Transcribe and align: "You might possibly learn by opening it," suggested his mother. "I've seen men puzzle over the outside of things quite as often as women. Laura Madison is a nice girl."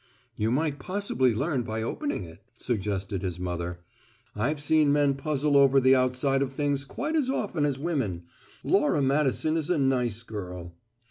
"You 0.35 0.49
might 0.49 0.79
possibly 0.79 1.35
learn 1.35 1.61
by 1.61 1.83
opening 1.83 2.23
it," 2.23 2.39
suggested 2.57 3.21
his 3.21 3.39
mother. 3.39 3.81
"I've 4.35 4.59
seen 4.59 4.91
men 4.91 5.13
puzzle 5.13 5.55
over 5.55 5.79
the 5.79 5.93
outside 5.95 6.41
of 6.41 6.53
things 6.53 6.83
quite 6.85 7.15
as 7.15 7.29
often 7.29 7.65
as 7.67 7.77
women. 7.77 8.23
Laura 8.63 9.03
Madison 9.03 9.57
is 9.57 9.69
a 9.69 9.77
nice 9.77 10.23
girl." 10.23 10.73